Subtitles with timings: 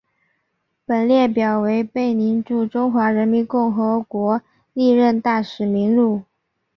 [0.83, 4.41] 本列表为贝宁驻中华人民共和国
[4.73, 6.23] 历任大使名录。